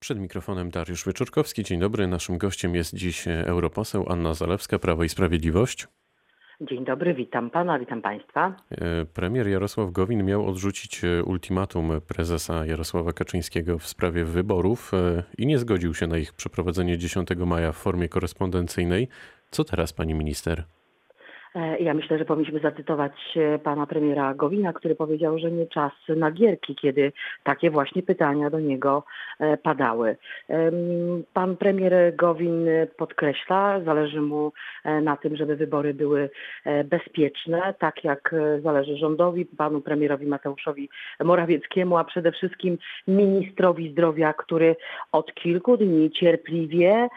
Przed 0.00 0.18
mikrofonem 0.18 0.70
Dariusz 0.70 1.04
Wyczorkowski. 1.04 1.64
Dzień 1.64 1.80
dobry. 1.80 2.06
Naszym 2.06 2.38
gościem 2.38 2.74
jest 2.74 2.94
dziś 2.94 3.28
europoseł 3.28 4.06
Anna 4.08 4.34
Zalewska, 4.34 4.78
Prawo 4.78 5.04
i 5.04 5.08
Sprawiedliwość. 5.08 5.88
Dzień 6.60 6.84
dobry, 6.84 7.14
witam 7.14 7.50
pana, 7.50 7.78
witam 7.78 8.02
państwa. 8.02 8.56
E, 8.70 9.04
Premier 9.04 9.48
Jarosław 9.48 9.92
Gowin 9.92 10.24
miał 10.24 10.46
odrzucić 10.46 11.04
e, 11.04 11.24
ultimatum 11.24 12.00
prezesa 12.08 12.66
Jarosława 12.66 13.12
Kaczyńskiego 13.12 13.78
w 13.78 13.86
sprawie 13.86 14.24
wyborów 14.24 14.94
e, 14.94 15.22
i 15.38 15.46
nie 15.46 15.58
zgodził 15.58 15.94
się 15.94 16.06
na 16.06 16.18
ich 16.18 16.32
przeprowadzenie 16.32 16.98
10 16.98 17.28
maja 17.46 17.72
w 17.72 17.76
formie 17.76 18.08
korespondencyjnej. 18.08 19.08
Co 19.50 19.64
teraz, 19.64 19.92
pani 19.92 20.14
minister? 20.14 20.64
E, 21.58 21.78
Ja 21.78 21.94
myślę, 21.94 22.18
że 22.18 22.24
powinniśmy 22.24 22.60
zacytować 22.60 23.12
e, 23.36 23.58
pana 23.58 23.86
premiera 23.86 24.34
Gowina, 24.34 24.72
który 24.72 24.94
powiedział, 24.94 25.38
że 25.38 25.50
nie 25.50 25.66
czas 25.66 25.92
na 26.16 26.30
gierki, 26.30 26.74
kiedy 26.74 27.12
takie 27.42 27.70
właśnie 27.70 28.02
pytania 28.02 28.50
do 28.50 28.60
niego 28.60 29.04
e, 29.38 29.56
padały. 29.56 30.16
Pan 31.32 31.56
premier 31.56 32.16
Gowin 32.16 32.66
podkreśla, 32.96 33.80
zależy 33.84 34.20
mu 34.20 34.52
na 35.02 35.16
tym, 35.16 35.36
żeby 35.36 35.56
wybory 35.56 35.94
były 35.94 36.30
bezpieczne, 36.84 37.74
tak 37.78 38.04
jak 38.04 38.34
zależy 38.62 38.96
rządowi, 38.96 39.46
panu 39.46 39.80
premierowi 39.80 40.26
Mateuszowi 40.26 40.88
Morawieckiemu, 41.24 41.96
a 41.96 42.04
przede 42.04 42.32
wszystkim 42.32 42.78
ministrowi 43.08 43.92
zdrowia, 43.92 44.32
który 44.32 44.76
od 45.12 45.34
kilku 45.34 45.76
dni 45.76 46.10
cierpliwie 46.10 47.08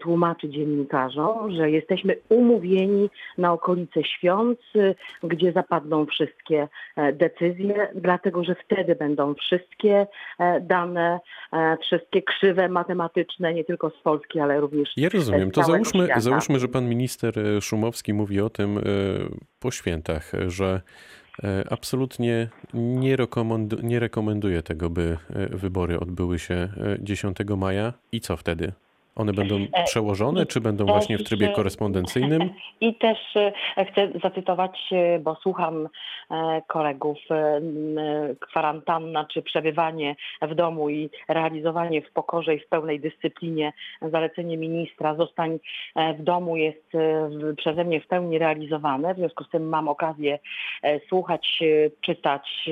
tłumaczy 0.00 0.48
dziennikarzom, 0.48 1.52
że 1.52 1.70
jesteśmy 1.70 2.16
umówieni 2.28 3.10
na 3.38 3.52
okolice 3.90 4.08
świąt, 4.08 4.58
y, 4.76 4.94
gdzie 5.22 5.52
zapadną 5.52 6.06
wszystkie 6.06 6.68
e, 6.96 7.12
decyzje, 7.12 7.88
dlatego 7.94 8.44
że 8.44 8.54
wtedy 8.64 8.94
będą 8.94 9.34
wszystkie 9.34 10.06
e, 10.38 10.60
dane, 10.60 11.20
e, 11.52 11.76
wszystkie 11.82 12.22
krzywe 12.22 12.68
matematyczne, 12.68 13.54
nie 13.54 13.64
tylko 13.64 13.90
z 13.90 14.02
Polski, 14.02 14.40
ale 14.40 14.60
również 14.60 14.88
Ja 14.96 15.08
rozumiem. 15.08 15.48
z 15.50 15.52
To 15.52 15.62
załóżmy, 15.62 16.04
świata. 16.04 16.20
załóżmy, 16.20 16.58
że 16.58 16.68
pan 16.68 16.88
minister 16.88 17.34
Szumowski 17.60 18.12
mówi 18.14 18.40
o 18.40 18.50
tym 18.50 18.80
po 19.60 19.70
świętach, 19.70 20.32
że 20.46 20.80
absolutnie 21.70 22.48
nie, 22.74 23.16
rekomendu- 23.16 23.82
nie 23.82 24.00
rekomenduje 24.00 24.62
tego, 24.62 24.90
by 24.90 25.16
wybory 25.50 26.00
odbyły 26.00 26.38
się 26.38 26.54
e, 26.54 26.68
10 27.00 27.38
maja. 27.56 27.92
I 28.12 28.20
co 28.20 28.36
wtedy? 28.36 28.72
One 29.20 29.32
będą 29.32 29.60
E, 29.72 29.84
przełożone, 29.84 30.46
czy 30.46 30.60
będą 30.60 30.86
właśnie 30.86 31.18
w 31.18 31.24
trybie 31.24 31.48
korespondencyjnym? 31.48 32.50
I 32.80 32.94
też 32.94 33.18
e, 33.36 33.84
chcę 33.84 34.08
zacytować, 34.22 34.80
e, 34.92 35.18
bo 35.18 35.36
słucham 35.42 35.88
kolegów, 36.66 37.18
kwarantanna 38.40 39.24
czy 39.24 39.42
przebywanie 39.42 40.16
w 40.42 40.54
domu 40.54 40.90
i 40.90 41.10
realizowanie 41.28 42.02
w 42.02 42.12
pokorze 42.12 42.54
i 42.54 42.60
w 42.60 42.68
pełnej 42.68 43.00
dyscyplinie 43.00 43.72
zalecenie 44.02 44.56
ministra 44.56 45.14
zostań 45.14 45.58
w 46.18 46.22
domu 46.22 46.56
jest 46.56 46.92
przeze 47.56 47.84
mnie 47.84 48.00
w 48.00 48.06
pełni 48.06 48.38
realizowane. 48.38 49.14
W 49.14 49.16
związku 49.16 49.44
z 49.44 49.50
tym 49.50 49.68
mam 49.68 49.88
okazję 49.88 50.38
słuchać, 51.08 51.62
czytać 52.00 52.70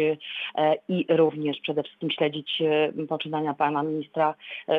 i 0.88 1.06
również 1.08 1.60
przede 1.60 1.82
wszystkim 1.82 2.10
śledzić 2.10 2.62
poczynania 3.08 3.54
pana 3.54 3.82
ministra 3.82 4.34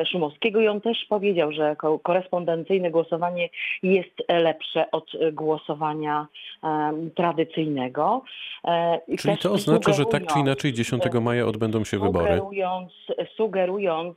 Szumowskiego 0.06 0.60
i 0.60 0.68
on 0.68 0.80
też 0.80 1.04
powiedział, 1.08 1.52
że 1.52 1.59
ko- 1.76 1.98
korespondencyjne 1.98 2.90
głosowanie 2.90 3.48
jest 3.82 4.22
lepsze 4.28 4.90
od 4.90 5.10
głosowania 5.32 6.26
tradycyjnego. 7.14 8.22
E, 8.64 9.00
i 9.08 9.16
Czyli 9.18 9.38
to 9.38 9.52
oznacza, 9.52 9.92
że 9.92 10.04
tak 10.04 10.26
czy 10.26 10.38
inaczej 10.38 10.72
10 10.72 11.02
maja 11.20 11.46
odbędą 11.46 11.84
się 11.84 11.98
wybory. 11.98 12.26
Sugerując, 12.26 12.92
sugerując, 13.36 14.16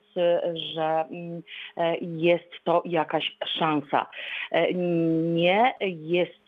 że 0.76 1.06
mm, 1.12 1.44
e, 1.78 1.98
jest 2.02 2.50
to 2.64 2.82
jakaś 2.86 3.38
szansa. 3.60 4.06
E, 4.52 4.74
Nie 4.74 5.74
jest 5.82 6.44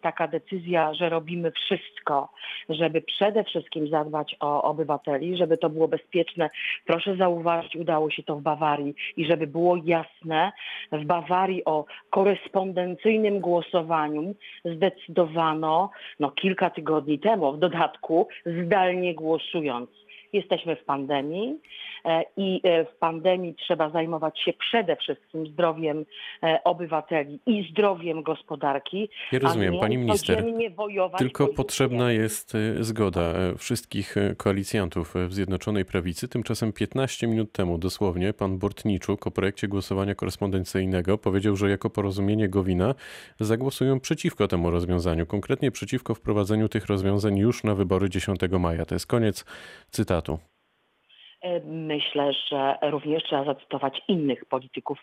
taka 0.00 0.28
decyzja, 0.28 0.94
że 0.94 1.08
robimy 1.08 1.50
wszystko, 1.50 2.28
żeby 2.68 3.02
przede 3.02 3.44
wszystkim 3.44 3.88
zadbać 3.88 4.36
o 4.40 4.62
obywateli, 4.62 5.36
żeby 5.36 5.58
to 5.58 5.70
było 5.70 5.88
bezpieczne. 5.88 6.50
Proszę 6.86 7.16
zauważyć, 7.16 7.76
udało 7.76 8.10
się 8.10 8.22
to 8.22 8.36
w 8.36 8.42
Bawarii 8.42 8.94
i 9.16 9.24
żeby 9.26 9.46
było 9.46 9.76
jasne, 9.84 10.10
w 10.92 11.04
Bawarii 11.04 11.64
o 11.64 11.84
korespondencyjnym 12.10 13.40
głosowaniu 13.40 14.34
zdecydowano 14.64 15.90
no, 16.20 16.30
kilka 16.30 16.70
tygodni 16.70 17.18
temu, 17.18 17.52
w 17.52 17.58
dodatku 17.58 18.28
zdalnie 18.46 19.14
głosując. 19.14 19.99
Jesteśmy 20.32 20.76
w 20.76 20.84
pandemii 20.84 21.58
e, 22.04 22.22
i 22.36 22.60
e, 22.64 22.84
w 22.84 22.96
pandemii 22.96 23.54
trzeba 23.54 23.90
zajmować 23.90 24.40
się 24.40 24.52
przede 24.52 24.96
wszystkim 24.96 25.46
zdrowiem 25.46 26.04
e, 26.42 26.60
obywateli 26.64 27.40
i 27.46 27.68
zdrowiem 27.70 28.22
gospodarki. 28.22 29.08
Ja 29.32 29.38
rozumiem, 29.38 29.78
pani 29.80 29.96
minister. 29.96 30.44
Tylko 31.18 31.48
potrzebna 31.48 32.12
jest 32.12 32.56
zgoda 32.80 33.32
wszystkich 33.58 34.14
koalicjantów 34.36 35.14
w 35.28 35.32
Zjednoczonej 35.32 35.84
Prawicy. 35.84 36.28
Tymczasem 36.28 36.72
15 36.72 37.26
minut 37.26 37.52
temu 37.52 37.78
dosłownie 37.78 38.32
pan 38.32 38.58
Bortniczuk 38.58 39.26
o 39.26 39.30
projekcie 39.30 39.68
głosowania 39.68 40.14
korespondencyjnego 40.14 41.18
powiedział, 41.18 41.56
że 41.56 41.70
jako 41.70 41.90
porozumienie 41.90 42.48
Gowina 42.48 42.94
zagłosują 43.40 44.00
przeciwko 44.00 44.48
temu 44.48 44.70
rozwiązaniu, 44.70 45.26
konkretnie 45.26 45.70
przeciwko 45.70 46.14
wprowadzeniu 46.14 46.68
tych 46.68 46.86
rozwiązań 46.86 47.38
już 47.38 47.64
na 47.64 47.74
wybory 47.74 48.10
10 48.10 48.40
maja. 48.60 48.84
To 48.84 48.94
jest 48.94 49.06
koniec 49.06 49.44
cytatu. 49.90 50.19
bientôt. 50.20 50.49
Myślę, 51.64 52.32
że 52.32 52.74
również 52.82 53.22
trzeba 53.22 53.44
zacytować 53.44 54.02
innych 54.08 54.44
polityków 54.44 54.98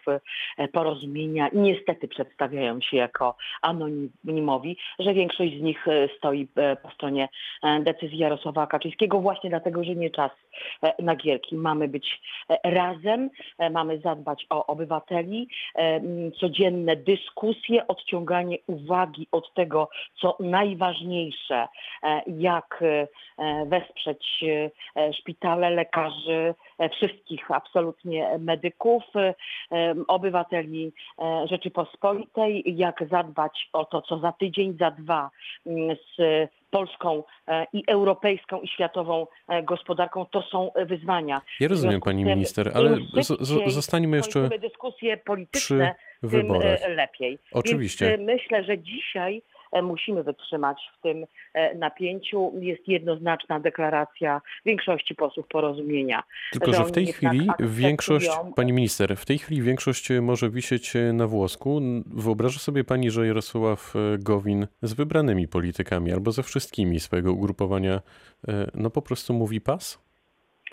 e, 0.58 0.68
porozumienia. 0.68 1.50
Niestety 1.54 2.08
przedstawiają 2.08 2.82
się 2.82 2.98
jako 2.98 3.36
anonimowi, 3.62 4.78
że 5.00 5.14
większość 5.14 5.58
z 5.58 5.62
nich 5.62 5.88
e, 5.88 6.08
stoi 6.18 6.48
e, 6.56 6.76
po 6.76 6.92
stronie 6.92 7.30
decyzji 7.82 8.18
Jarosława 8.18 8.68
Kaczyńskiego 8.68 9.20
właśnie 9.20 9.50
dlatego, 9.50 9.84
że 9.84 9.96
nie 9.96 10.10
czas 10.10 10.32
na 11.00 11.16
gierki. 11.16 11.56
Mamy 11.56 11.88
być 11.88 12.22
razem, 12.64 13.30
mamy 13.72 14.00
zadbać 14.00 14.46
o 14.50 14.66
obywateli, 14.66 15.48
codzienne 16.40 16.96
dyskusje, 16.96 17.88
odciąganie 17.88 18.58
uwagi 18.68 19.28
od 19.32 19.54
tego, 19.54 19.90
co 20.22 20.38
najważniejsze, 20.40 21.68
jak 22.28 22.84
wesprzeć 23.66 24.44
szpitale, 25.14 25.70
lekarzy, 25.70 26.27
e, 26.28 26.90
wszystkich 26.90 27.52
absolutnie 27.52 28.38
medyków, 28.40 29.04
e, 29.16 29.34
obywateli 30.08 30.94
e, 31.20 31.48
Rzeczypospolitej, 31.48 32.64
jak 32.66 33.04
zadbać 33.12 33.70
o 33.74 33.86
to, 33.86 34.02
co 34.02 34.20
za 34.20 34.32
tydzień, 34.32 34.78
za 34.80 34.92
dwa 34.92 35.30
mm, 35.66 35.96
z 36.18 36.50
polską 36.70 37.24
i 37.74 37.84
europejską 37.88 38.62
i 38.62 38.68
światową 38.68 39.28
gospodarką. 39.64 40.26
To 40.26 40.42
są 40.42 40.72
wyzwania. 40.76 41.42
Ja 41.60 41.68
rozumiem, 41.68 42.02
pani 42.02 42.24
tym, 42.24 42.34
minister, 42.34 42.72
ale 42.74 42.98
zostańmy 43.68 44.18
jeszcze 44.18 44.50
dyskusje 44.60 45.18
przy 45.18 45.26
polityczne, 45.26 45.96
tym 46.22 46.30
wyborach. 46.30 46.82
e, 46.82 46.90
lepiej. 46.90 47.40
Oczywiście. 47.52 48.10
Więc 48.10 48.24
myślę, 48.24 48.64
że 48.64 48.78
dzisiaj 48.78 49.42
musimy 49.84 50.24
wytrzymać 50.24 50.78
w 50.98 51.02
tym 51.02 51.26
e, 51.54 51.76
napięciu. 51.76 52.52
Jest 52.60 52.88
jednoznaczna 52.88 53.60
deklaracja 53.60 54.42
większości 54.66 55.16
posłów 55.16 55.48
porozumienia. 55.48 56.24
Tylko, 56.52 56.72
że 56.72 56.78
że 56.78 56.86
w 56.86 56.92
tej 56.92 57.08
chwili 57.08 57.48
większość, 57.60 58.30
pani 58.56 58.74
minister, 58.74 59.18
w 59.18 59.26
tej 59.26 59.38
chwili 59.38 59.62
większość 59.62 60.12
e, 60.12 60.22
może 60.22 60.50
wisieć 60.50 60.96
e, 60.96 61.14
na 61.14 61.28
włosku. 61.28 61.82
Wyobraża 62.06 62.60
sobie 62.60 62.84
pani, 62.84 63.12
że 63.12 63.28
Jarosław 63.28 63.96
e, 63.96 64.18
Gowin 64.18 64.68
z 64.82 64.94
wybranymi 64.94 65.48
politykami 65.48 66.14
albo 66.14 66.32
ze 66.32 66.44
wszystkimi 66.44 67.00
swojego 67.00 67.34
ugrupowania, 67.34 68.02
e, 68.48 68.72
no 68.76 68.90
po 68.90 69.02
prostu 69.02 69.34
mówi 69.34 69.62
pas? 69.62 70.07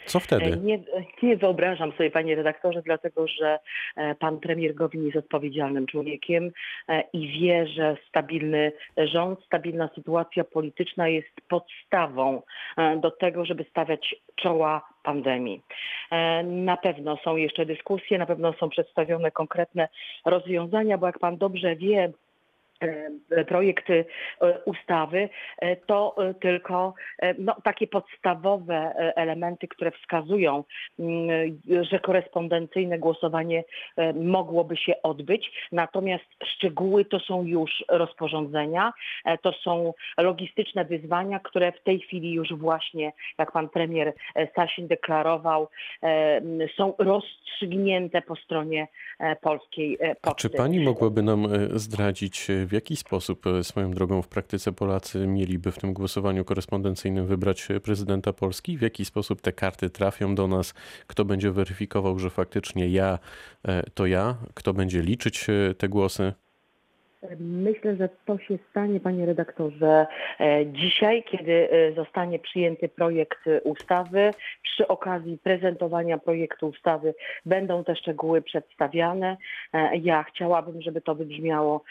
Co 0.06 0.18
E, 0.18 0.20
wtedy? 0.20 0.56
Nie, 0.56 0.78
nie 1.22 1.36
wyobrażam 1.36 1.92
sobie, 1.92 2.10
panie 2.10 2.34
redaktorze, 2.36 2.82
dlatego 2.82 3.28
że 3.28 3.58
e, 3.96 4.14
pan 4.14 4.40
premier 4.40 4.74
Gowin 4.74 5.04
jest 5.04 5.16
odpowiedzialnym 5.16 5.86
człowiekiem 5.86 6.50
e, 6.88 7.02
i 7.12 7.28
wie, 7.40 7.66
że 7.66 7.96
stabilny 8.08 8.72
rząd, 8.96 9.44
stabilna 9.44 9.88
sytuacja 9.94 10.44
polityczna 10.44 11.08
jest 11.08 11.28
podstawą 11.48 12.42
e, 12.76 12.96
do 12.96 13.10
tego, 13.10 13.44
żeby 13.44 13.64
stawiać 13.70 14.14
czoła 14.36 14.88
pandemii. 15.02 15.62
E, 16.10 16.42
Na 16.42 16.76
pewno 16.76 17.16
są 17.16 17.36
jeszcze 17.36 17.66
dyskusje, 17.66 18.18
na 18.18 18.26
pewno 18.26 18.52
są 18.52 18.68
przedstawione 18.68 19.30
konkretne 19.30 19.88
rozwiązania, 20.24 20.98
bo 20.98 21.06
jak 21.06 21.18
pan 21.18 21.36
dobrze 21.36 21.76
wie, 21.76 22.04
e, 22.04 22.12
projekt 23.48 23.90
e, 23.90 24.04
ustawy, 24.64 25.28
e, 25.58 25.76
to 25.76 26.14
e, 26.18 26.34
tylko 26.34 26.94
e, 27.18 27.34
no, 27.38 27.56
takie 27.64 27.86
podstawowe 27.86 28.74
e, 28.74 29.16
elementy, 29.16 29.68
które 29.68 29.90
wskazują, 29.90 30.64
mm, 30.98 31.28
że 31.90 32.00
korespondencyjne 32.00 32.98
głosowanie 32.98 33.64
e, 33.96 34.12
mogłoby 34.12 34.76
się 34.76 35.02
odbyć. 35.02 35.50
Natomiast 35.72 36.24
szczegóły 36.44 37.04
to 37.04 37.20
są 37.20 37.42
już 37.44 37.84
rozporządzenia, 37.88 38.92
e, 39.24 39.38
to 39.38 39.52
są 39.52 39.94
logistyczne 40.18 40.84
wyzwania, 40.84 41.40
które 41.40 41.72
w 41.72 41.82
tej 41.82 42.00
chwili 42.00 42.32
już 42.32 42.52
właśnie, 42.54 43.12
jak 43.38 43.52
pan 43.52 43.68
premier 43.68 44.12
e, 44.34 44.48
Sasin 44.54 44.86
deklarował, 44.88 45.68
e, 46.02 46.40
są 46.76 46.94
rozstrzygnięte 46.98 48.22
po 48.22 48.36
stronie 48.36 48.88
e, 49.20 49.36
polskiej 49.36 49.98
e, 50.00 50.10
A 50.22 50.30
poczty. 50.30 50.48
czy 50.48 50.56
pani 50.56 50.80
mogłaby 50.80 51.22
nam 51.22 51.44
e, 51.44 51.48
zdradzić, 51.78 52.50
e, 52.50 52.63
w 52.66 52.72
jaki 52.72 52.96
sposób 52.96 53.46
e, 53.46 53.64
swoją 53.64 53.90
drogą 53.90 54.22
w 54.22 54.28
praktyce 54.28 54.72
Polacy 54.72 55.26
mieliby 55.26 55.72
w 55.72 55.78
tym 55.78 55.92
głosowaniu 55.92 56.44
korespondencyjnym 56.44 57.26
wybrać 57.26 57.70
e, 57.70 57.80
prezydenta 57.80 58.32
Polski? 58.32 58.78
W 58.78 58.82
jaki 58.82 59.04
sposób 59.04 59.40
te 59.40 59.52
karty 59.52 59.90
trafią 59.90 60.34
do 60.34 60.48
nas? 60.48 60.74
Kto 61.06 61.24
będzie 61.24 61.50
weryfikował, 61.50 62.18
że 62.18 62.30
faktycznie 62.30 62.88
ja 62.88 63.18
e, 63.68 63.82
to 63.90 64.06
ja? 64.06 64.36
Kto 64.54 64.74
będzie 64.74 65.02
liczyć 65.02 65.46
te 65.78 65.88
głosy? 65.88 66.32
Myślę, 67.40 67.96
że 67.96 68.08
to 68.24 68.38
się 68.38 68.58
stanie, 68.70 69.00
panie 69.00 69.26
redaktorze, 69.26 70.06
e, 70.40 70.66
dzisiaj, 70.66 71.22
kiedy 71.22 71.68
e, 71.70 71.92
zostanie 71.92 72.38
przyjęty 72.38 72.88
projekt 72.88 73.38
ustawy. 73.64 74.30
Przy 74.62 74.88
okazji 74.88 75.38
prezentowania 75.38 76.18
projektu 76.18 76.66
ustawy 76.68 77.14
będą 77.46 77.84
te 77.84 77.96
szczegóły 77.96 78.42
przedstawiane. 78.42 79.36
E, 79.72 79.96
Ja 79.96 80.22
chciałabym, 80.22 80.82
żeby 80.82 81.00
to 81.00 81.14
wybrzmiało 81.14 81.82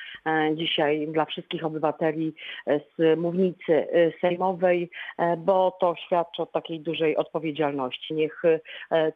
dzisiaj 0.53 1.07
dla 1.07 1.25
wszystkich 1.25 1.65
obywateli 1.65 2.33
z 2.67 3.19
mównicy 3.19 3.87
sejmowej, 4.21 4.89
bo 5.37 5.71
to 5.71 5.95
świadczy 6.05 6.41
o 6.41 6.45
takiej 6.45 6.79
dużej 6.79 7.17
odpowiedzialności. 7.17 8.13
Niech 8.13 8.41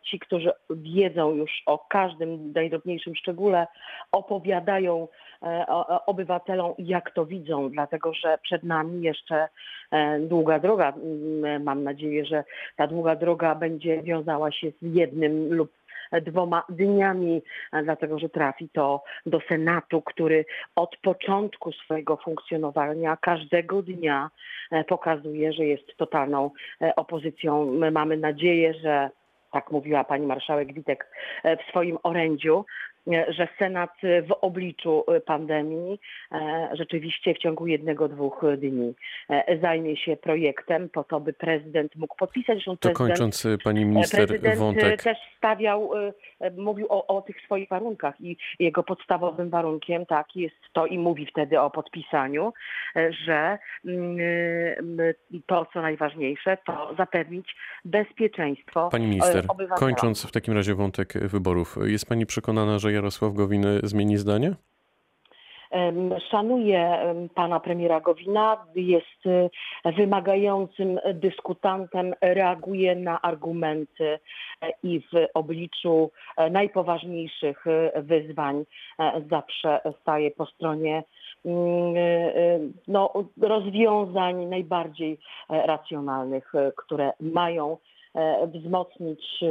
ci, 0.03 0.19
którzy 0.19 0.51
wiedzą 0.69 1.31
już 1.35 1.51
o 1.65 1.85
każdym 1.89 2.51
najdrobniejszym 2.53 3.15
szczególe, 3.15 3.67
opowiadają 4.11 5.07
o- 5.67 6.05
obywatelom, 6.07 6.73
jak 6.79 7.11
to 7.11 7.25
widzą, 7.25 7.69
dlatego 7.69 8.13
że 8.13 8.37
przed 8.43 8.63
nami 8.63 9.01
jeszcze 9.01 9.47
e, 9.91 10.19
długa 10.19 10.59
droga. 10.59 10.93
Mm, 10.93 11.63
Mam 11.63 11.83
nadzieję, 11.83 12.25
że 12.25 12.43
ta 12.75 12.87
długa 12.87 13.15
droga 13.15 13.55
będzie 13.55 14.03
wiązała 14.03 14.51
się 14.51 14.71
z 14.71 14.95
jednym 14.95 15.53
lub 15.53 15.71
dwoma 16.21 16.63
dniami, 16.69 17.41
e, 17.73 17.83
dlatego 17.83 18.19
że 18.19 18.29
trafi 18.29 18.69
to 18.69 19.03
do 19.25 19.39
Senatu, 19.49 20.01
który 20.01 20.45
od 20.75 20.97
początku 20.97 21.71
swojego 21.71 22.17
funkcjonowania 22.17 23.17
każdego 23.17 23.81
dnia 23.81 24.29
e, 24.71 24.83
pokazuje, 24.83 25.53
że 25.53 25.65
jest 25.65 25.97
totalną 25.97 26.51
e, 26.81 26.95
opozycją. 26.95 27.65
My 27.65 27.91
mamy 27.91 28.17
nadzieję, 28.17 28.73
że 28.73 29.09
tak 29.51 29.71
mówiła 29.71 30.03
pani 30.03 30.27
marszałek 30.27 30.73
Witek 30.73 31.07
e, 31.43 31.57
w 31.57 31.61
swoim 31.69 31.97
orędziu, 32.03 32.65
e, 32.65 32.65
że 33.29 33.47
Senat 33.59 33.91
e, 34.03 34.21
w 34.21 34.31
obliczu 34.41 35.03
e, 35.07 35.19
pandemii 35.21 35.99
e, 36.31 36.69
rzeczywiście 36.73 37.33
w 37.33 37.37
ciągu 37.37 37.67
jednego, 37.67 38.07
dwóch 38.07 38.41
dni 38.57 38.93
e, 39.29 39.57
zajmie 39.61 39.97
się 39.97 40.17
projektem 40.17 40.89
po 40.89 41.03
to, 41.03 41.19
by 41.19 41.33
prezydent 41.33 41.95
mógł 41.95 42.15
podpisać. 42.15 42.55
Zresztą 42.55 42.77
To 42.77 42.91
kończąc, 42.91 43.45
e, 43.45 43.57
pani 43.63 43.81
e, 43.81 43.85
minister, 43.85 44.27
prezydent 44.27 44.55
e, 44.55 44.59
wątek. 44.59 45.03
też 45.03 45.17
stawiał, 45.37 45.91
e, 45.97 46.13
e, 46.39 46.51
mówił 46.51 46.85
o, 46.89 47.07
o 47.17 47.21
tych 47.21 47.41
swoich 47.41 47.69
warunkach 47.69 48.21
i 48.21 48.37
jego 48.59 48.83
podstawowym 48.83 49.49
warunkiem 49.49 50.05
tak 50.05 50.35
jest 50.35 50.55
to 50.73 50.85
i 50.85 50.97
mówi 50.99 51.25
wtedy 51.25 51.61
o 51.61 51.69
podpisaniu, 51.69 52.53
e, 52.95 53.13
że 53.13 53.57
mm, 53.85 54.17
to, 55.45 55.65
co 55.73 55.81
najważniejsze, 55.81 56.57
to 56.65 56.95
zapewnić 56.97 57.55
bezpieczeństwo 57.85 58.89
Pani 58.91 59.05
e, 59.05 59.07
minister, 59.09 59.45
obywatelom. 59.47 59.79
kończąc 59.95 60.25
w 60.25 60.31
takim 60.31 60.53
razie 60.53 60.75
wątek 60.75 61.13
wyborów, 61.13 61.77
jest 61.85 62.05
pani 62.09 62.25
przekonana, 62.25 62.79
że 62.79 62.91
Jarosław 62.97 63.33
Gowin 63.33 63.65
e, 63.65 63.79
zmieni 63.83 64.17
zdanie? 64.17 64.55
Szanuję 66.31 66.97
pana 67.35 67.59
premiera 67.59 68.01
Gowina, 68.01 68.65
jest 68.75 69.25
e, 69.85 69.91
wymagającym 69.91 70.99
dyskutantem, 71.13 72.13
reaguje 72.21 72.95
na 72.95 73.21
argumenty 73.21 74.19
e, 74.61 74.71
i 74.83 74.99
w 74.99 75.27
obliczu 75.33 76.11
e, 76.37 76.49
najpoważniejszych 76.49 77.67
e, 77.67 78.01
wyzwań 78.01 78.65
zawsze 79.29 79.81
staje 80.01 80.31
po 80.31 80.45
stronie 80.45 81.03
mm, 81.45 82.73
no, 82.87 83.13
rozwiązań 83.41 84.45
najbardziej 84.45 85.19
racjonalnych, 85.49 86.53
które 86.75 87.13
mają 87.19 87.77
wzmocnić 88.53 89.43
e, 89.43 89.47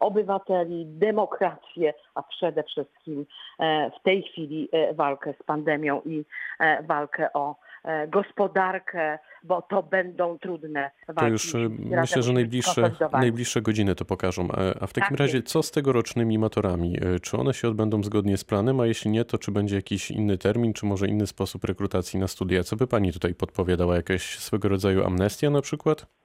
obywateli, 0.00 0.86
demokrację, 0.86 1.94
a 2.14 2.22
przede 2.22 2.62
wszystkim 2.62 3.26
e, 3.58 3.90
w 4.00 4.02
tej 4.02 4.22
chwili 4.22 4.68
e, 4.72 4.94
walkę 4.94 5.34
z 5.40 5.42
pandemią 5.42 6.00
i 6.04 6.24
e, 6.60 6.82
walkę 6.82 7.32
o 7.32 7.56
e, 7.84 8.08
gospodarkę, 8.08 9.18
bo 9.42 9.62
to 9.62 9.82
będą 9.82 10.38
trudne 10.38 10.90
walki. 11.08 11.20
To 11.20 11.28
już 11.28 11.54
e, 11.54 11.58
myślę, 12.00 12.22
że 12.22 12.32
najbliższe, 12.32 12.90
najbliższe 13.12 13.62
godziny 13.62 13.94
to 13.94 14.04
pokażą. 14.04 14.48
A- 14.80 14.86
w 14.86 14.92
takim 14.92 15.10
Tak 15.16 15.18
razie, 15.18 15.42
co 15.42 15.62
z 15.62 15.70
tegorocznymi 15.70 16.38
maturami? 16.38 16.96
E, 17.16 17.20
Czy 17.20 17.36
one 17.36 17.54
się 17.54 17.68
odbędą 17.68 18.02
zgodnie 18.02 18.36
z 18.36 18.44
planem, 18.44 18.80
a 18.80 18.86
jeśli 18.86 19.10
nie, 19.10 19.24
to 19.24 19.38
czy 19.38 19.52
będzie 19.52 19.76
jakiś 19.76 20.10
inny 20.10 20.38
termin, 20.38 20.72
czy 20.72 20.86
może 20.86 21.06
inny 21.06 21.26
sposób 21.26 21.64
rekrutacji 21.64 22.20
na 22.20 22.28
studia? 22.28 22.62
Co 22.62 22.76
by 22.76 22.86
pani 22.86 23.12
tutaj 23.12 23.34
podpowiadała? 23.34 23.96
Jakaś 23.96 24.38
swego 24.38 24.68
rodzaju 24.68 25.04
amnestia 25.06 25.50
na 25.50 25.60
przykład? 25.62 26.17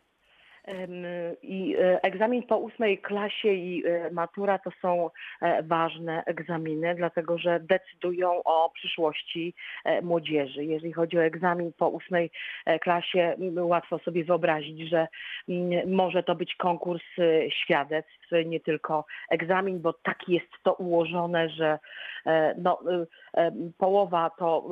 I 1.42 1.76
e, 1.80 2.04
egzamin 2.04 2.44
po 2.44 2.58
ósmej 2.58 2.98
klasie 2.98 3.54
i 3.54 3.84
e, 3.86 4.12
matura 4.12 4.60
to 4.60 4.72
są 4.82 5.10
e, 5.42 5.64
ważne 5.64 6.24
egzaminy, 6.26 6.96
dlatego 6.96 7.38
że 7.38 7.60
decydują 7.60 8.44
o 8.44 8.70
przyszłości 8.70 9.54
młodzieży. 10.02 10.66
Jeżeli 10.66 10.94
chodzi 10.94 11.18
o 11.18 11.24
egzamin 11.24 11.74
po 11.78 11.90
ósmej 11.90 12.32
klasie, 12.82 13.36
łatwo 13.56 14.00
sobie 14.00 14.24
wyobrazić, 14.24 14.90
że 14.90 15.08
może 15.88 16.24
to 16.24 16.36
być 16.36 16.56
konkurs 16.56 17.04
świadectw, 17.50 18.30
nie 18.46 18.60
tylko 18.60 19.06
egzamin, 19.30 19.82
bo 19.82 19.94
tak 19.94 20.30
jest 20.30 20.52
to 20.64 20.74
ułożone, 20.74 21.50
że 21.50 21.80
no, 22.58 22.80
połowa 23.78 24.30
to 24.30 24.70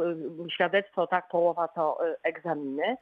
świadectwo, 0.54 1.08
tak, 1.08 1.28
połowa 1.28 1.68
to 1.68 1.98
egzaminy. 2.24 2.98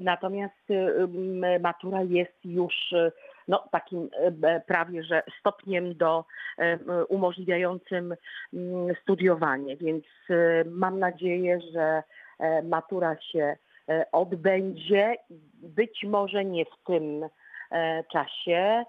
Natomiast 0.00 0.70
y, 0.70 0.74
mm, 0.74 1.62
matura 1.62 2.02
jest 2.02 2.44
już 2.44 2.92
y, 2.92 3.12
no, 3.48 3.68
takim 3.72 4.02
y, 4.02 4.60
prawie 4.66 5.04
że 5.04 5.22
stopniem 5.40 5.94
do 5.94 6.24
y, 6.58 6.64
y, 6.64 7.06
umożliwiającym 7.06 8.14
mm, 8.54 8.94
studiowanie, 9.02 9.76
więc 9.76 10.04
y, 10.30 10.64
mam 10.70 10.98
nadzieję, 10.98 11.60
że 11.72 12.02
e, 12.42 12.62
matura 12.62 13.16
się 13.20 13.56
e, 13.88 14.06
odbędzie. 14.12 15.16
Być 15.62 16.04
może 16.04 16.44
nie 16.44 16.64
w 16.64 16.84
tym 16.86 17.28
e, 17.70 18.04
czasie. 18.12 18.84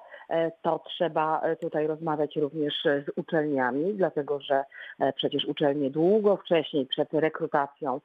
To 0.62 0.80
trzeba 0.80 1.42
tutaj 1.62 1.88
rozmawiać 1.88 2.36
również 2.36 2.74
z 2.84 3.06
uczelniami, 3.16 3.94
dlatego 3.94 4.40
że 4.40 4.64
przecież 5.16 5.46
uczelnie 5.46 5.90
długo 5.90 6.38
wcześniej 6.38 6.86
przed 6.86 7.14
rekrutacją 7.14 8.02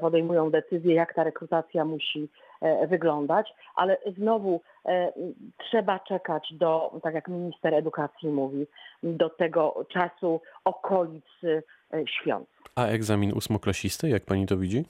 podejmują 0.00 0.50
decyzję, 0.50 0.94
jak 0.94 1.14
ta 1.14 1.24
rekrutacja 1.24 1.84
musi 1.84 2.28
e, 2.60 2.86
wyglądać, 2.86 3.54
ale 3.74 3.96
znowu 4.18 4.60
e, 4.86 5.12
trzeba 5.58 5.98
czekać 5.98 6.54
do, 6.54 7.00
tak 7.02 7.14
jak 7.14 7.28
minister 7.28 7.74
edukacji 7.74 8.28
mówi, 8.28 8.66
do 9.02 9.30
tego 9.30 9.84
czasu 9.88 10.40
okolic 10.64 11.24
e, 11.44 11.62
świąt. 12.06 12.48
A 12.74 12.86
egzamin 12.86 13.32
ósmoklasisty, 13.32 14.08
jak 14.08 14.24
pani 14.24 14.46
to 14.46 14.56
widzi? 14.56 14.84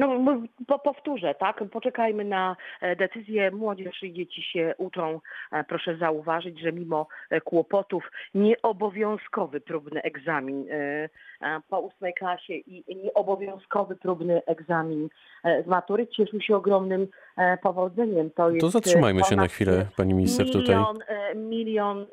No 0.00 0.42
po, 0.66 0.78
powtórzę, 0.78 1.34
tak? 1.34 1.64
Poczekajmy 1.72 2.24
na 2.24 2.56
e, 2.80 2.96
decyzję. 2.96 3.50
Młodzież 3.50 4.02
i 4.02 4.12
dzieci 4.12 4.42
się 4.42 4.74
uczą. 4.78 5.20
E, 5.52 5.64
Proszę 5.64 5.96
zauważyć, 5.96 6.60
że 6.60 6.72
mimo 6.72 7.06
e, 7.30 7.40
kłopotów 7.40 8.10
nieobowiązkowy 8.34 9.60
próbny 9.60 10.02
egzamin 10.02 10.66
po 11.68 11.80
ósmej 11.80 12.14
klasie 12.14 12.54
i 12.54 12.96
nieobowiązkowy 12.96 13.96
próbny 13.96 14.42
egzamin 14.46 15.08
z 15.64 15.66
matury 15.66 16.06
cieszył 16.06 16.40
się 16.40 16.56
ogromnym 16.56 17.08
powodzeniem. 17.62 18.30
To, 18.30 18.50
jest 18.50 18.60
To 18.60 18.70
zatrzymajmy 18.70 19.24
się 19.24 19.36
na 19.36 19.48
chwilę, 19.48 19.86
pani 19.96 20.14
minister, 20.14 20.46
tutaj. 20.46 20.76
milion, 20.76 20.98
milion 21.34 22.06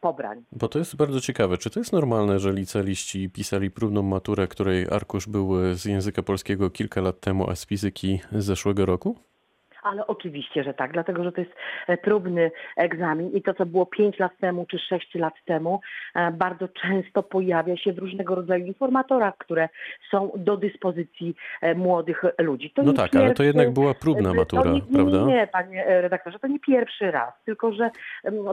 pobrań. 0.00 0.44
Bo 0.52 0.68
to 0.68 0.78
jest 0.78 0.96
bardzo 0.96 1.20
ciekawe. 1.20 1.58
Czy 1.58 1.70
to 1.70 1.80
jest 1.80 1.92
normalne, 1.92 2.38
że 2.38 2.52
licealiści 2.52 3.30
pisali 3.30 3.70
próbną 3.70 4.02
maturę, 4.02 4.48
której 4.48 4.86
arkusz 4.90 5.28
był 5.28 5.74
z 5.74 5.84
języka 5.84 6.22
polskiego 6.22 6.70
kilka 6.70 7.00
lat 7.00 7.20
temu, 7.20 7.50
a 7.50 7.56
z 7.56 7.66
fizyki 7.66 8.20
zeszłego 8.32 8.86
roku? 8.86 9.31
Ale 9.82 10.06
oczywiście, 10.06 10.64
że 10.64 10.74
tak, 10.74 10.92
dlatego 10.92 11.24
że 11.24 11.32
to 11.32 11.40
jest 11.40 11.52
e, 11.88 11.96
próbny 11.96 12.50
egzamin 12.76 13.30
i 13.30 13.42
to, 13.42 13.54
co 13.54 13.66
było 13.66 13.86
5 13.86 14.18
lat 14.18 14.32
temu 14.40 14.66
czy 14.70 14.78
6 14.78 15.14
lat 15.14 15.34
temu, 15.44 15.80
e, 16.14 16.30
bardzo 16.30 16.68
często 16.68 17.22
pojawia 17.22 17.76
się 17.76 17.92
w 17.92 17.98
różnego 17.98 18.34
rodzaju 18.34 18.66
informatorach, 18.66 19.36
które 19.38 19.68
są 20.10 20.32
do 20.36 20.56
dyspozycji 20.56 21.34
e, 21.62 21.74
młodych 21.74 22.22
ludzi. 22.38 22.70
To 22.70 22.82
No 22.82 22.92
tak, 22.92 23.14
ale 23.14 23.22
to 23.22 23.28
pierwszy- 23.28 23.44
jednak 23.44 23.70
była 23.70 23.94
próbna 23.94 24.34
matura, 24.34 24.70
nie, 24.70 24.80
prawda? 24.94 25.18
Nie, 25.18 25.24
nie, 25.34 25.46
panie 25.46 25.84
redaktorze, 25.86 26.38
to 26.38 26.46
nie 26.46 26.60
pierwszy 26.60 27.10
raz, 27.10 27.32
tylko 27.44 27.72
że 27.72 27.90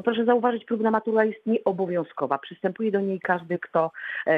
proszę 0.04 0.26
zauważyć, 0.26 0.66
próbna 0.66 0.92
matura 0.92 1.26
jest 1.26 1.46
nieobowiązkowa. 1.46 2.38
Przystępuje 2.38 2.92
do 2.92 3.00
niej 3.00 3.20
każdy, 3.20 3.60
kto 3.60 3.92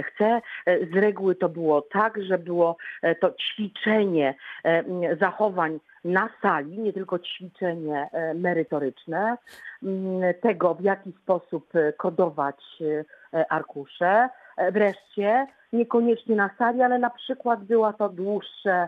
chce. 0.04 0.42
Z 0.66 0.96
reguły 0.96 1.36
to 1.36 1.50
było 1.50 1.82
tak, 1.82 2.24
że 2.24 2.38
było 2.38 2.78
to 3.20 3.32
ćwiczenie 3.32 4.36
zachowań 5.20 5.80
na 6.06 6.30
sali, 6.42 6.80
nie 6.80 6.94
tylko 6.94 7.20
ćwiczenie 7.20 8.10
e, 8.12 8.34
merytoryczne, 8.34 9.38
m, 9.84 10.22
tego 10.42 10.76
w 10.76 10.82
jaki 10.82 11.12
sposób 11.24 11.76
e, 11.76 11.94
kodować 11.94 12.62
e, 13.34 13.52
arkusze. 13.52 14.30
Wreszcie 14.72 15.48
niekoniecznie 15.74 16.36
na 16.36 16.50
sali, 16.58 16.82
ale 16.82 17.00
na 17.00 17.10
przykład 17.10 17.64
była 17.64 17.94
to 17.94 18.10
dłuższe 18.10 18.88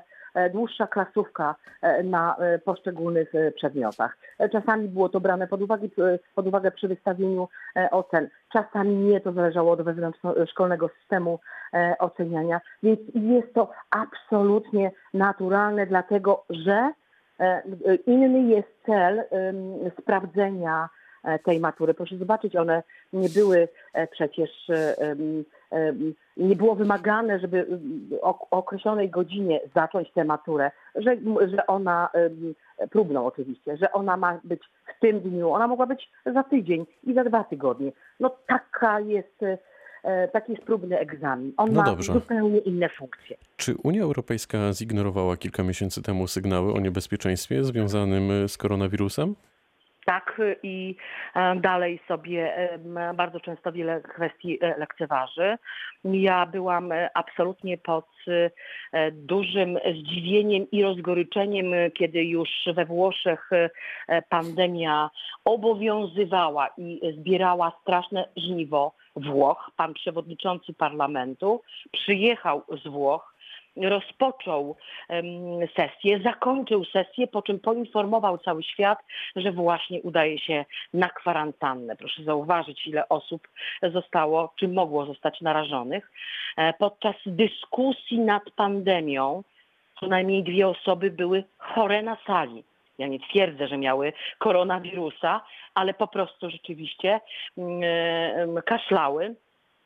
dłuższa 0.54 0.88
klasówka 0.88 1.56
na 2.04 2.36
poszczególnych 2.66 3.34
przedmiotach. 3.56 4.18
Czasami 4.52 4.88
było 4.88 5.10
to 5.10 5.20
brane 5.20 5.48
pod 5.48 5.62
uwagę, 5.62 5.88
pod 6.36 6.48
uwagę 6.48 6.72
przy 6.72 6.88
wystawieniu 6.88 7.48
ocen. 7.92 8.30
Czasami 8.54 8.96
nie, 8.96 9.22
to 9.22 9.32
zależało 9.32 9.72
od 9.72 9.82
wewnątrzszkolnego 9.82 10.90
systemu 11.00 11.40
oceniania, 12.00 12.62
więc 12.84 13.00
jest 13.16 13.54
to 13.54 13.72
absolutnie 13.90 14.92
naturalne, 15.14 15.86
dlatego 15.86 16.46
że 16.50 16.94
inny 18.08 18.42
jest 18.56 18.68
cel 18.86 19.24
sprawdzenia 20.00 20.90
e, 21.24 21.40
tej 21.40 21.60
matury. 21.60 21.94
Proszę 21.94 22.18
zobaczyć, 22.18 22.56
one 22.56 22.84
nie 23.14 23.30
były 23.30 23.68
e, 23.94 24.08
przecież, 24.08 24.70
e, 24.70 24.96
nie 26.38 26.56
było 26.56 26.76
wymagane, 26.76 27.40
żeby 27.40 27.68
o 28.22 28.50
określonej 28.52 29.10
godzinie 29.10 29.60
zacząć 29.76 30.12
tę 30.12 30.24
maturę, 30.24 30.72
że, 30.96 31.18
że 31.48 31.68
ona, 31.68 32.10
próbną 32.90 33.26
oczywiście, 33.26 33.78
że 33.78 33.92
ona 33.92 34.18
ma 34.18 34.40
być 34.44 34.62
w 34.86 35.00
tym 35.00 35.20
dniu, 35.20 35.52
ona 35.52 35.68
mogła 35.68 35.86
być 35.86 36.12
za 36.26 36.44
tydzień 36.44 36.86
i 37.04 37.14
za 37.14 37.24
dwa 37.24 37.44
tygodnie. 37.44 37.92
No 38.20 38.36
taka 38.48 39.00
jest, 39.00 39.44
e, 39.44 39.58
taki 40.34 40.52
jest 40.52 40.64
próbny 40.64 41.00
egzamin. 41.00 41.54
On 41.58 41.72
No 41.74 41.82
ma 41.82 41.86
dobrze. 41.90 42.14
zupełnie 42.14 42.58
inne 42.60 42.90
funkcje. 42.90 43.38
Czy 43.58 43.76
Unia 43.84 44.02
Europejska 44.04 44.74
zignorowała 44.74 45.38
kilka 45.38 45.64
miesięcy 45.64 46.02
temu 46.02 46.28
sygnały 46.28 46.74
o 46.74 46.80
niebezpieczeństwie 46.80 47.64
związanym 47.64 48.48
z 48.48 48.58
koronawirusem? 48.58 49.36
Tak 50.06 50.42
i 50.64 50.96
e, 51.36 51.56
dalej 51.56 52.00
sobie 52.08 52.54
bardzo 53.16 53.40
często 53.40 53.72
wiele 53.72 54.02
kwestii 54.02 54.58
e, 54.62 54.78
lekceważy. 54.78 55.58
Ja 56.04 56.46
byłam 56.46 56.92
e, 56.92 57.10
absolutnie 57.18 57.78
pod 57.78 58.08
e, 58.92 59.12
dużym 59.12 59.78
zdziwieniem 59.96 60.72
i 60.72 60.84
rozgoryczeniem, 60.84 61.74
e, 61.74 61.92
kiedy 61.92 62.24
już 62.24 62.50
we 62.76 62.86
Włoszech 62.86 63.50
e, 64.08 64.22
pandemia 64.22 65.10
obowiązywała 65.46 66.68
i 66.78 67.02
zbierała 67.18 67.72
straszne 67.82 68.28
żniwo 68.38 68.92
Włoch. 69.16 69.72
Pan 69.78 69.94
przewodniczący 69.94 70.74
parlamentu 70.74 71.62
przyjechał 71.92 72.64
z 72.84 72.88
Włoch 72.88 73.34
rozpoczął 73.78 74.76
sesję, 75.76 76.20
zakończył 76.24 76.86
sesję, 76.86 77.28
po 77.28 77.42
czym 77.42 77.60
poinformował 77.60 78.38
cały 78.38 78.64
świat, 78.64 79.00
że 79.36 79.52
właśnie 79.52 80.02
udaje 80.02 80.40
się 80.40 80.66
na 80.94 81.10
kwarantannę. 81.10 81.96
Proszę 81.96 82.24
zauważyć, 82.24 82.88
ile 82.88 83.10
osób 83.10 83.48
zostało, 83.94 84.54
czy 84.60 84.68
mogło 84.68 85.06
zostać 85.06 85.42
narażonych. 85.42 86.12
E, 86.58 86.74
Podczas 86.74 87.16
dyskusji 87.26 88.20
nad 88.20 88.52
pandemią 88.52 89.44
co 90.00 90.08
najmniej 90.08 90.44
dwie 90.44 90.68
osoby 90.68 91.12
były 91.12 91.44
chore 91.58 92.02
na 92.02 92.18
sali. 92.28 92.64
Ja 92.98 93.08
nie 93.08 93.20
twierdzę, 93.20 93.68
że 93.68 93.78
miały 93.78 94.14
koronawirusa, 94.40 95.42
ale 95.74 95.94
po 95.94 96.08
prostu 96.08 96.50
rzeczywiście 96.50 97.20
mm, 97.58 98.62
kaszlały 98.66 99.36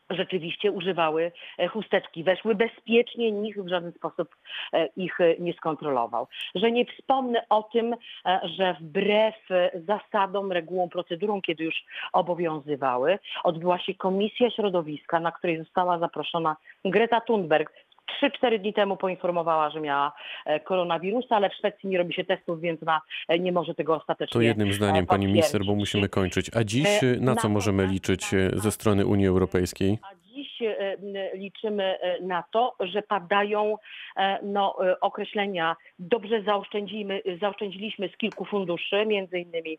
rzeczywiście 0.10 0.72
używały 0.72 1.32
e, 1.58 1.68
chusteczki, 1.68 2.24
weszły 2.24 2.56
bezpiecznie, 2.56 3.32
nikt 3.32 3.60
w 3.60 3.68
żaden 3.68 3.92
sposób 3.92 4.36
e, 4.74 4.88
ich 4.88 5.22
e, 5.22 5.36
nie 5.40 5.54
skontrolował. 5.54 6.28
Że 6.56 6.72
nie 6.72 6.86
wspomnę 6.86 7.46
o 7.50 7.64
tym, 7.64 7.96
że 8.44 8.76
wbrew 8.80 9.36
zasadom, 9.74 10.52
regułom, 10.52 10.90
procedurom, 10.90 11.42
kiedy 11.42 11.64
już 11.64 11.76
obowiązywały, 12.14 13.20
odbyła 13.44 13.80
się 13.80 13.96
Komisja 13.96 14.52
Środowiska, 14.52 15.20
na 15.20 15.32
której 15.32 15.58
została 15.58 16.00
zaproszona 16.00 16.56
Greta 16.86 17.22
Thunberg. 17.22 17.74
Trzy-cztery 18.08 18.60
dni 18.60 18.74
temu 18.74 18.98
poinformowała, 18.98 19.70
że 19.70 19.80
miała 19.80 20.14
e, 20.46 20.60
koronawirusa, 20.60 21.36
ale 21.36 21.50
w 21.50 21.54
Szwecji 21.54 21.90
nie 21.90 21.98
robi 21.98 22.14
się 22.14 22.26
testów, 22.26 22.62
więc 22.62 22.84
ona 22.84 23.02
e, 23.28 23.40
nie 23.40 23.52
może 23.52 23.76
tego 23.76 23.96
ostatecznie 23.96 24.34
To 24.34 24.42
jednym 24.42 24.74
zdaniem, 24.74 25.04
e, 25.04 25.08
pani 25.08 25.28
minister, 25.28 25.66
bo 25.66 25.76
musimy 25.76 26.10
kończyć. 26.10 26.52
A 26.56 26.64
dziś 26.64 26.88
na 27.20 27.36
co 27.36 27.50
możemy 27.50 27.88
liczyć 27.88 28.26
ze 28.54 28.72
strony 28.72 29.06
Unii 29.06 29.28
Europejskiej? 29.28 30.00
Dziś 30.38 30.62
e, 30.62 30.98
liczymy 31.34 31.84
e, 31.84 32.22
na 32.22 32.44
to, 32.52 32.76
że 32.80 33.02
padają 33.02 33.76
e, 34.18 34.40
no, 34.44 34.76
określenia. 35.02 35.76
Dobrze 36.00 36.42
zaoszczędzimy, 36.42 37.22
zaoszczędziliśmy 37.42 38.10
z 38.10 38.18
kilku 38.18 38.46
funduszy, 38.46 39.06
między 39.06 39.40
innymi 39.40 39.78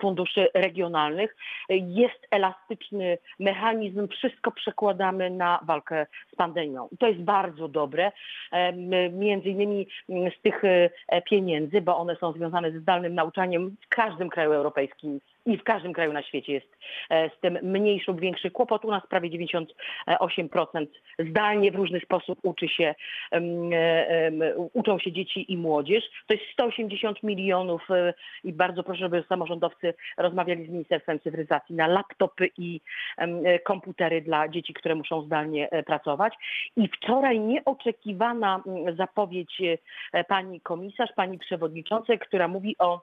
funduszy 0.00 0.48
regionalnych. 0.54 1.36
Jest 1.68 2.26
elastyczny 2.30 3.18
mechanizm, 3.40 4.08
wszystko 4.08 4.50
przekładamy 4.50 5.30
na 5.30 5.60
walkę 5.62 6.06
z 6.32 6.36
pandemią. 6.36 6.88
To 6.98 7.08
jest 7.08 7.20
bardzo 7.20 7.68
dobre. 7.68 8.12
Między 9.12 9.48
innymi 9.48 9.86
z 10.08 10.42
tych 10.42 10.62
pieniędzy, 11.24 11.80
bo 11.80 11.96
one 11.96 12.16
są 12.16 12.32
związane 12.32 12.72
ze 12.72 12.80
zdalnym 12.80 13.14
nauczaniem 13.14 13.76
w 13.80 13.88
każdym 13.88 14.30
kraju 14.30 14.52
europejskim 14.52 15.20
i 15.46 15.56
w 15.56 15.64
każdym 15.64 15.92
kraju 15.92 16.12
na 16.12 16.22
świecie 16.22 16.52
jest 16.52 16.76
e, 17.10 17.30
z 17.30 17.40
tym 17.40 17.58
mniejszy 17.62 18.10
lub 18.10 18.20
większy 18.20 18.50
kłopot. 18.50 18.84
U 18.84 18.90
nas 18.90 19.06
prawie 19.06 19.30
98% 19.30 20.86
zdalnie 21.18 21.72
w 21.72 21.74
różny 21.74 22.00
sposób 22.00 22.38
uczy 22.42 22.68
się, 22.68 22.94
e, 23.32 23.36
em, 23.36 24.42
uczą 24.72 24.98
się 24.98 25.12
dzieci 25.12 25.52
i 25.52 25.56
młodzież. 25.56 26.04
To 26.26 26.34
jest 26.34 26.46
180 26.52 27.22
milionów 27.22 27.90
e, 27.90 28.14
i 28.44 28.52
bardzo 28.52 28.82
proszę, 28.82 29.00
żeby 29.00 29.24
samorządowcy 29.28 29.94
rozmawiali 30.18 30.66
z 30.66 30.68
Ministerstwem 30.68 31.20
Cyfryzacji 31.20 31.74
na 31.74 31.86
laptopy 31.86 32.48
i 32.58 32.80
e, 33.18 33.58
komputery 33.58 34.22
dla 34.22 34.48
dzieci, 34.48 34.74
które 34.74 34.94
muszą 34.94 35.22
zdalnie 35.22 35.68
pracować. 35.86 36.34
I 36.76 36.88
wczoraj 36.88 37.40
nieoczekiwana 37.40 38.62
zapowiedź 38.96 39.62
pani 40.28 40.60
komisarz, 40.60 41.10
pani 41.16 41.38
przewodniczącej, 41.38 42.18
która 42.18 42.48
mówi 42.48 42.76
o 42.78 43.00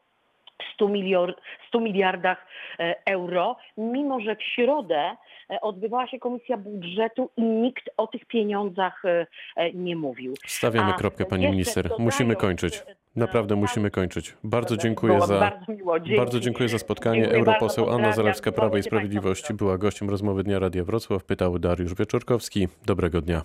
100, 0.74 0.88
milior, 0.88 1.36
100 1.68 1.80
miliardach 1.80 2.46
e, 2.80 2.96
euro, 3.06 3.56
mimo 3.78 4.20
że 4.20 4.36
w 4.36 4.44
środę 4.44 5.16
e, 5.50 5.62
odbywała 5.62 6.08
się 6.08 6.20
komisja 6.20 6.58
budżetu 6.58 7.30
i 7.38 7.42
nikt 7.42 7.90
o 7.98 8.08
tych 8.08 8.26
pieniądzach 8.26 9.06
e, 9.06 9.74
nie 9.74 9.96
mówił. 9.96 10.34
Stawiamy 10.48 10.94
A 10.94 10.98
kropkę, 10.98 11.26
pani 11.26 11.48
minister. 11.48 11.84
dodając, 11.84 12.06
Musimy 12.06 12.36
kończyć. 12.36 12.84
Naprawdę 13.16 13.56
e, 13.56 13.58
musimy 13.58 13.92
kończyć. 13.92 14.38
Bardzo 14.44 14.78
dziękuję 14.78 15.22
za, 15.22 15.40
bardzo 15.40 15.66
bardzo 16.18 16.40
dziękuję 16.40 16.70
za 16.70 16.80
spotkanie. 16.80 17.22
Dziękuję 17.22 17.40
Europoseł 17.40 17.90
Anna. 17.90 18.12
Zalewska, 18.12 18.52
Prawo 18.52 18.78
i 18.78 18.82
wybrać. 18.82 19.54
była 19.54 19.78
gościem 19.78 20.10
rozmowy 20.10 20.44
Dnia 20.44 20.60
Radia 20.60 20.84
Wrocław. 20.84 21.24
Pytał 21.24 21.60
Dariusz 21.60 21.96
Wieczorkowski. 21.96 22.68
Dobrego 22.86 23.22
dnia. 23.22 23.42